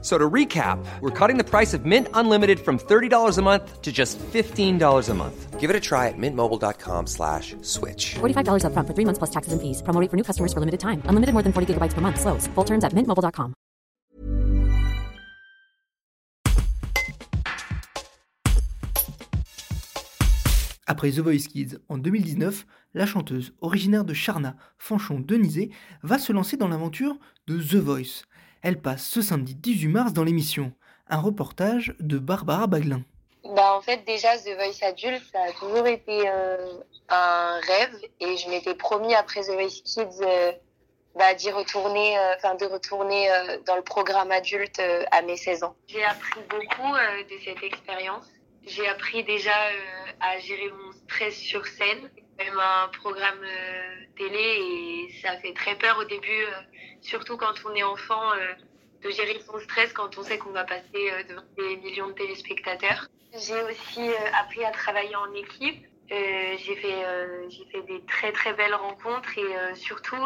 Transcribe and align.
So 0.00 0.16
to 0.16 0.30
recap, 0.30 0.78
we're 1.00 1.10
cutting 1.10 1.38
the 1.38 1.44
price 1.44 1.74
of 1.74 1.84
Mint 1.84 2.06
Unlimited 2.14 2.60
from 2.60 2.78
$30 2.78 3.36
a 3.36 3.42
month 3.42 3.82
to 3.82 3.90
just 3.90 4.16
$15 4.18 5.08
a 5.08 5.14
month. 5.14 5.58
Give 5.58 5.70
it 5.70 5.74
a 5.74 5.80
try 5.80 6.06
at 6.06 6.14
mintmobile.com 6.16 7.08
slash 7.08 7.56
switch. 7.62 8.14
$45 8.20 8.62
upfront 8.62 8.86
for 8.86 8.94
three 8.94 9.04
months 9.04 9.18
plus 9.18 9.30
taxes 9.30 9.52
and 9.52 9.60
fees. 9.60 9.82
Promo 9.82 10.00
rate 10.00 10.08
for 10.08 10.16
new 10.16 10.22
customers 10.22 10.52
for 10.52 10.60
limited 10.60 10.78
time. 10.78 11.02
Unlimited 11.06 11.32
more 11.34 11.42
than 11.42 11.52
40 11.52 11.74
gigabytes 11.74 11.94
per 11.94 12.00
month. 12.00 12.20
Slows. 12.20 12.46
Full 12.54 12.64
terms 12.64 12.84
at 12.84 12.92
mintmobile.com. 12.92 13.54
Après 20.90 21.10
The 21.10 21.20
Voice 21.20 21.48
Kids 21.48 21.78
en 21.90 21.98
2019, 21.98 22.66
la 22.94 23.04
chanteuse 23.04 23.52
originaire 23.60 24.06
de 24.06 24.14
Charna, 24.14 24.56
Fanchon-Denisé, 24.78 25.70
va 26.02 26.18
se 26.18 26.32
lancer 26.32 26.56
dans 26.56 26.68
l'aventure 26.68 27.18
de 27.46 27.58
The 27.58 27.76
Voice. 27.76 28.24
Elle 28.62 28.80
passe 28.80 29.04
ce 29.04 29.22
samedi 29.22 29.54
18 29.54 29.88
mars 29.88 30.12
dans 30.12 30.24
l'émission. 30.24 30.72
Un 31.08 31.20
reportage 31.20 31.94
de 32.00 32.18
Barbara 32.18 32.66
Baglin. 32.66 33.02
Bah 33.44 33.74
en 33.74 33.80
fait 33.80 34.04
déjà 34.04 34.36
The 34.36 34.54
Voice 34.56 34.86
adulte 34.86 35.22
ça 35.32 35.40
a 35.42 35.52
toujours 35.52 35.86
été 35.86 36.28
euh, 36.28 36.56
un 37.08 37.60
rêve 37.60 37.96
et 38.20 38.36
je 38.36 38.50
m'étais 38.50 38.74
promis 38.74 39.14
après 39.14 39.40
The 39.42 39.52
Voice 39.52 39.80
Kids 39.84 40.22
euh, 40.22 40.52
bah, 41.14 41.32
d'y 41.34 41.50
retourner 41.50 42.18
euh, 42.18 42.34
enfin 42.36 42.56
de 42.56 42.66
retourner 42.66 43.30
euh, 43.30 43.58
dans 43.64 43.76
le 43.76 43.82
programme 43.82 44.30
adulte 44.32 44.78
euh, 44.80 45.04
à 45.12 45.22
mes 45.22 45.36
16 45.36 45.62
ans. 45.62 45.76
J'ai 45.86 46.04
appris 46.04 46.40
beaucoup 46.50 46.94
euh, 46.94 47.22
de 47.24 47.38
cette 47.44 47.62
expérience. 47.62 48.26
J'ai 48.66 48.86
appris 48.88 49.24
déjà 49.24 49.50
euh, 49.50 50.10
à 50.20 50.38
gérer 50.40 50.70
mon 50.70 50.92
stress 50.92 51.34
sur 51.36 51.64
scène, 51.66 52.10
C'est 52.38 52.44
même 52.44 52.58
un 52.58 52.88
programme 52.88 53.42
euh, 53.42 53.94
télé 54.16 54.38
et 54.38 55.14
ça 55.22 55.38
fait 55.38 55.54
très 55.54 55.76
peur 55.76 55.96
au 55.98 56.04
début 56.04 56.42
euh, 56.44 56.60
surtout 57.00 57.36
quand 57.36 57.54
on 57.66 57.74
est 57.74 57.82
enfant 57.82 58.32
euh, 58.32 58.54
de 59.02 59.10
gérer 59.10 59.40
son 59.46 59.58
stress 59.60 59.92
quand 59.92 60.18
on 60.18 60.22
sait 60.22 60.38
qu'on 60.38 60.50
va 60.50 60.64
passer 60.64 60.82
euh, 60.94 61.22
devant 61.28 61.42
des 61.56 61.76
millions 61.76 62.08
de 62.08 62.12
téléspectateurs. 62.12 63.08
J'ai 63.32 63.60
aussi 63.62 64.08
euh, 64.08 64.40
appris 64.40 64.64
à 64.64 64.70
travailler 64.70 65.14
en 65.16 65.32
équipe. 65.34 65.84
Euh, 66.10 66.56
j'ai 66.56 66.74
fait 66.76 67.04
euh, 67.04 67.50
j'ai 67.50 67.66
fait 67.66 67.82
des 67.82 68.00
très 68.06 68.32
très 68.32 68.54
belles 68.54 68.74
rencontres 68.74 69.36
et 69.36 69.42
euh, 69.42 69.74
surtout 69.74 70.16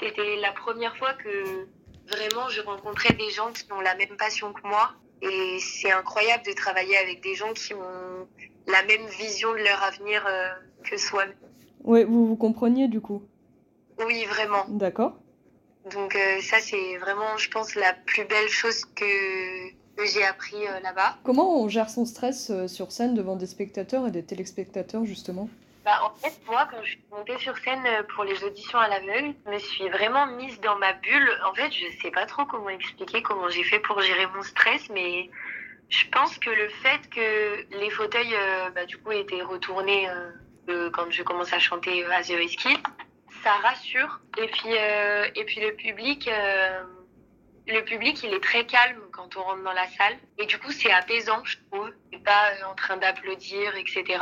c'était 0.00 0.36
la 0.36 0.50
première 0.50 0.96
fois 0.96 1.12
que 1.14 1.68
vraiment 2.08 2.48
je 2.48 2.60
rencontrais 2.62 3.14
des 3.14 3.30
gens 3.30 3.52
qui 3.52 3.64
ont 3.72 3.80
la 3.80 3.94
même 3.94 4.16
passion 4.16 4.52
que 4.52 4.66
moi 4.66 4.90
et 5.22 5.58
c'est 5.60 5.92
incroyable 5.92 6.44
de 6.46 6.52
travailler 6.52 6.96
avec 6.96 7.22
des 7.22 7.36
gens 7.36 7.52
qui 7.52 7.74
ont 7.74 8.28
la 8.66 8.82
même 8.82 9.06
vision 9.06 9.52
de 9.52 9.58
leur 9.58 9.80
avenir 9.84 10.26
que 10.82 10.96
soi. 10.96 11.24
Ouais, 11.84 12.02
vous 12.04 12.26
vous 12.26 12.36
compreniez 12.36 12.88
du 12.88 13.00
coup? 13.00 13.22
Oui, 14.04 14.24
vraiment. 14.24 14.64
D'accord. 14.68 15.18
Donc 15.92 16.14
euh, 16.14 16.40
ça 16.42 16.58
c'est 16.60 16.96
vraiment 16.98 17.36
je 17.36 17.50
pense 17.50 17.74
la 17.74 17.92
plus 17.92 18.24
belle 18.24 18.48
chose 18.48 18.84
que, 18.84 19.70
que 19.96 20.06
j'ai 20.06 20.24
appris 20.24 20.66
euh, 20.66 20.80
là-bas. 20.80 21.16
Comment 21.24 21.62
on 21.62 21.68
gère 21.68 21.88
son 21.88 22.04
stress 22.04 22.50
euh, 22.50 22.68
sur 22.68 22.92
scène 22.92 23.14
devant 23.14 23.36
des 23.36 23.46
spectateurs 23.46 24.06
et 24.06 24.10
des 24.10 24.24
téléspectateurs 24.24 25.04
justement? 25.04 25.48
Bah, 25.84 25.98
en 26.04 26.14
fait, 26.18 26.38
moi, 26.46 26.68
quand 26.70 26.82
je 26.82 26.90
suis 26.90 27.00
montée 27.10 27.38
sur 27.38 27.56
scène 27.58 27.82
pour 28.14 28.24
les 28.24 28.44
auditions 28.44 28.78
à 28.78 28.88
l'aveugle, 28.88 29.34
je 29.46 29.50
me 29.50 29.58
suis 29.58 29.88
vraiment 29.88 30.26
mise 30.26 30.60
dans 30.60 30.76
ma 30.76 30.92
bulle. 30.92 31.30
En 31.46 31.54
fait, 31.54 31.72
je 31.72 31.86
sais 32.02 32.10
pas 32.10 32.26
trop 32.26 32.44
comment 32.44 32.68
expliquer 32.68 33.22
comment 33.22 33.48
j'ai 33.48 33.64
fait 33.64 33.78
pour 33.80 34.00
gérer 34.00 34.26
mon 34.34 34.42
stress, 34.42 34.90
mais 34.90 35.30
je 35.88 36.04
pense 36.12 36.38
que 36.38 36.50
le 36.50 36.68
fait 36.68 37.08
que 37.10 37.78
les 37.78 37.90
fauteuils, 37.90 38.34
euh, 38.34 38.70
bah, 38.70 38.84
du 38.84 38.98
coup, 38.98 39.12
étaient 39.12 39.42
retournés 39.42 40.08
euh, 40.08 40.30
euh, 40.68 40.90
quand 40.90 41.10
je 41.10 41.22
commence 41.22 41.52
à 41.52 41.58
chanter 41.58 42.04
à 42.04 42.22
The 42.22 42.36
Kids, 42.46 42.82
ça 43.42 43.52
rassure. 43.62 44.20
Et 44.38 44.46
puis, 44.46 44.70
euh, 44.70 45.26
et 45.34 45.44
puis 45.44 45.60
le 45.60 45.74
public, 45.74 46.28
euh, 46.28 46.82
le 47.66 47.82
public, 47.84 48.22
il 48.22 48.34
est 48.34 48.42
très 48.42 48.64
calme 48.66 49.00
quand 49.12 49.36
on 49.36 49.42
rentre 49.42 49.62
dans 49.62 49.72
la 49.72 49.86
salle. 49.88 50.16
Et 50.38 50.46
du 50.46 50.58
coup, 50.58 50.72
c'est 50.72 50.90
apaisant, 50.90 51.42
je 51.44 51.56
trouve. 51.70 51.90
C'est 52.12 52.22
pas 52.22 52.50
euh, 52.50 52.70
en 52.70 52.74
train 52.74 52.96
d'applaudir, 52.96 53.76
etc. 53.76 54.18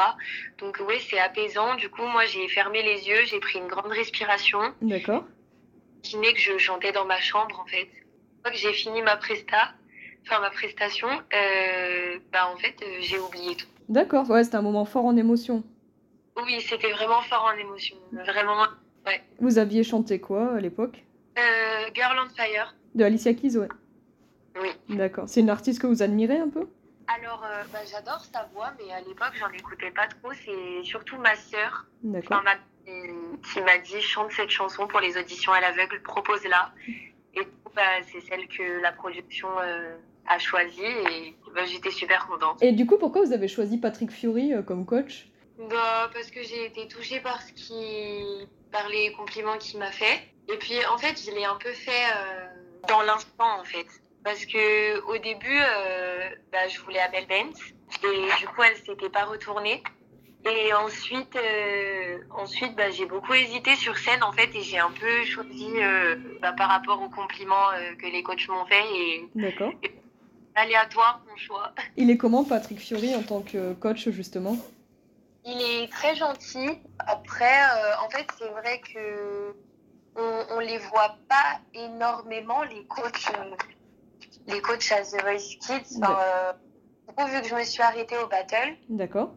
Donc 0.58 0.80
oui, 0.86 0.96
c'est 1.08 1.18
apaisant. 1.18 1.74
Du 1.76 1.88
coup, 1.88 2.02
moi, 2.02 2.24
j'ai 2.26 2.48
fermé 2.48 2.82
les 2.82 3.08
yeux, 3.08 3.24
j'ai 3.24 3.40
pris 3.40 3.58
une 3.58 3.68
grande 3.68 3.90
respiration. 3.90 4.60
D'accord. 4.82 5.24
Imaginez 6.04 6.34
que 6.34 6.40
je 6.40 6.58
chantais 6.58 6.92
dans 6.92 7.04
ma 7.04 7.20
chambre, 7.20 7.58
en 7.60 7.66
fait. 7.66 7.88
Une 7.88 8.42
fois 8.42 8.50
que 8.52 8.56
j'ai 8.56 8.72
fini 8.72 9.02
ma 9.02 9.16
presta, 9.16 9.72
enfin 10.24 10.40
ma 10.40 10.50
prestation, 10.50 11.08
euh, 11.08 12.18
bah 12.32 12.48
en 12.54 12.56
fait, 12.56 12.76
j'ai 13.00 13.18
oublié 13.18 13.56
tout. 13.56 13.66
D'accord, 13.88 14.28
ouais, 14.30 14.44
c'était 14.44 14.56
un 14.56 14.62
moment 14.62 14.84
fort 14.84 15.06
en 15.06 15.16
émotion. 15.16 15.64
Oui, 16.44 16.60
c'était 16.60 16.92
vraiment 16.92 17.20
fort 17.22 17.50
en 17.52 17.58
émotion. 17.58 17.96
Vraiment, 18.12 18.66
ouais. 19.06 19.22
Vous 19.40 19.58
aviez 19.58 19.82
chanté 19.84 20.20
quoi 20.20 20.54
à 20.54 20.60
l'époque? 20.60 21.04
Euh, 21.38 21.90
Girl 21.94 22.16
on 22.24 22.28
Fire, 22.34 22.74
De 22.94 23.04
Alicia 23.04 23.34
Keys, 23.34 23.56
ouais. 23.56 23.68
oui. 24.60 24.70
D'accord. 24.96 25.28
C'est 25.28 25.40
une 25.40 25.50
artiste 25.50 25.80
que 25.80 25.86
vous 25.86 26.02
admirez 26.02 26.38
un 26.38 26.48
peu? 26.48 26.66
Alors, 27.06 27.42
euh, 27.44 27.62
bah, 27.72 27.78
j'adore 27.90 28.24
sa 28.32 28.48
voix, 28.52 28.72
mais 28.78 28.92
à 28.92 29.00
l'époque, 29.00 29.32
j'en 29.38 29.50
écoutais 29.50 29.90
pas 29.90 30.06
trop. 30.08 30.32
C'est 30.44 30.84
surtout 30.84 31.16
ma 31.16 31.34
sœur 31.36 31.86
D'accord. 32.02 32.38
enfin, 32.38 32.44
ma- 32.44 32.58
qui, 33.52 33.60
m'a 33.60 33.78
dit 33.78 34.00
chante 34.00 34.30
cette 34.32 34.50
chanson 34.50 34.86
pour 34.86 35.00
les 35.00 35.16
auditions 35.16 35.52
à 35.52 35.60
l'aveugle, 35.60 36.02
propose-la. 36.02 36.72
Et 37.34 37.46
bah, 37.74 37.82
c'est 38.12 38.20
celle 38.20 38.46
que 38.48 38.82
la 38.82 38.92
production 38.92 39.48
euh, 39.60 39.96
a 40.26 40.38
choisie 40.38 40.82
et 40.82 41.34
bah, 41.54 41.64
j'étais 41.66 41.90
super 41.90 42.26
contente. 42.26 42.62
Et 42.62 42.72
du 42.72 42.84
coup, 42.86 42.98
pourquoi 42.98 43.22
vous 43.24 43.32
avez 43.32 43.48
choisi 43.48 43.78
Patrick 43.78 44.10
Fury 44.10 44.52
euh, 44.52 44.62
comme 44.62 44.84
coach? 44.84 45.28
Bah, 45.70 46.10
parce 46.12 46.30
que 46.30 46.42
j'ai 46.42 46.66
été 46.66 46.88
touchée 46.88 47.20
par, 47.20 47.40
ce 47.42 47.52
qui... 47.52 48.48
par 48.70 48.88
les 48.88 49.12
compliments 49.12 49.58
qu'il 49.58 49.78
m'a 49.78 49.92
fait. 49.92 50.20
Et 50.52 50.56
puis, 50.56 50.74
en 50.86 50.98
fait, 50.98 51.20
je 51.24 51.30
l'ai 51.30 51.44
un 51.44 51.56
peu 51.56 51.72
fait 51.72 51.90
euh, 51.90 52.46
dans 52.88 53.02
l'instant, 53.02 53.60
en 53.60 53.64
fait. 53.64 53.86
Parce 54.24 54.44
que 54.44 55.00
au 55.02 55.18
début, 55.18 55.58
euh, 55.60 56.28
bah, 56.52 56.68
je 56.68 56.80
voulais 56.80 57.00
Abel 57.00 57.26
Bent. 57.26 57.58
Et 58.04 58.40
du 58.40 58.46
coup, 58.48 58.62
elle 58.62 58.76
s'était 58.76 59.10
pas 59.10 59.24
retournée. 59.24 59.82
Et 60.44 60.72
ensuite, 60.72 61.36
euh, 61.36 62.18
ensuite 62.30 62.74
bah, 62.76 62.90
j'ai 62.90 63.06
beaucoup 63.06 63.34
hésité 63.34 63.74
sur 63.76 63.98
scène, 63.98 64.22
en 64.22 64.32
fait, 64.32 64.54
et 64.54 64.62
j'ai 64.62 64.78
un 64.78 64.90
peu 64.90 65.24
choisi 65.24 65.68
euh, 65.76 66.16
bah, 66.40 66.52
par 66.52 66.68
rapport 66.68 67.02
aux 67.02 67.08
compliments 67.08 67.70
euh, 67.74 67.94
que 67.96 68.06
les 68.06 68.22
coachs 68.22 68.48
m'ont 68.48 68.64
fait. 68.66 68.84
Et 68.94 69.28
D'accord. 69.34 69.72
aléatoire, 70.54 71.22
mon 71.28 71.36
choix. 71.36 71.72
Il 71.96 72.10
est 72.10 72.16
comment 72.16 72.44
Patrick 72.44 72.78
Fury 72.78 73.14
en 73.14 73.22
tant 73.22 73.40
que 73.40 73.74
coach 73.74 74.08
justement? 74.10 74.56
Il 75.50 75.62
est 75.62 75.90
très 75.90 76.14
gentil. 76.14 76.78
Après, 76.98 77.58
euh, 77.62 78.04
en 78.04 78.10
fait, 78.10 78.26
c'est 78.38 78.48
vrai 78.48 78.80
que 78.82 79.56
on, 80.14 80.44
on 80.50 80.58
les 80.60 80.76
voit 80.76 81.16
pas 81.28 81.58
énormément 81.72 82.62
les 82.64 82.84
coachs, 82.86 83.30
euh, 83.34 83.54
les 84.46 84.60
coachs 84.60 84.92
à 84.92 85.00
The 85.02 85.22
Voice 85.22 85.56
Kids. 85.60 86.02
Enfin, 86.02 86.18
euh, 86.20 86.52
du 87.08 87.14
coup, 87.14 87.26
vu 87.26 87.40
que 87.40 87.48
je 87.48 87.54
me 87.54 87.62
suis 87.64 87.82
arrêtée 87.82 88.18
au 88.18 88.26
battle, 88.26 88.76
D'accord. 88.90 89.30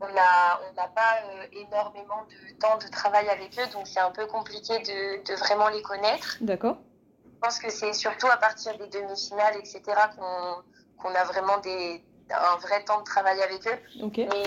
on 0.00 0.04
a 0.04 0.60
on 0.70 0.74
n'a 0.74 0.88
pas 0.88 1.14
euh, 1.24 1.46
énormément 1.52 2.24
de 2.30 2.58
temps 2.60 2.78
de 2.78 2.88
travail 2.92 3.28
avec 3.28 3.58
eux, 3.58 3.66
donc 3.72 3.88
c'est 3.88 4.00
un 4.00 4.12
peu 4.12 4.26
compliqué 4.26 4.78
de, 4.78 5.24
de 5.24 5.34
vraiment 5.40 5.68
les 5.70 5.82
connaître. 5.82 6.36
D'accord. 6.40 6.76
Je 7.24 7.38
pense 7.48 7.58
que 7.58 7.70
c'est 7.70 7.92
surtout 7.94 8.28
à 8.28 8.36
partir 8.36 8.78
des 8.78 8.86
demi-finales, 8.86 9.56
etc., 9.56 9.82
qu'on 10.16 10.62
qu'on 11.02 11.14
a 11.16 11.24
vraiment 11.24 11.58
des, 11.58 12.04
un 12.30 12.56
vrai 12.58 12.84
temps 12.84 13.00
de 13.00 13.04
travail 13.04 13.42
avec 13.42 13.66
eux. 13.66 14.04
Ok. 14.04 14.18
Mais 14.18 14.44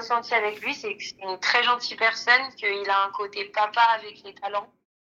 ressenti 0.00 0.34
avec 0.34 0.60
lui, 0.60 0.74
c'est 0.74 0.96
que 0.96 1.02
c'est 1.02 1.22
une 1.22 1.38
très 1.38 1.62
gentille 1.62 1.96
personne, 1.96 2.54
qu'il 2.56 2.88
a 2.90 3.04
un 3.04 3.10
côté 3.10 3.44
papa 3.46 3.82
avec 3.98 4.22
les 4.24 4.34
talents. 4.34 4.72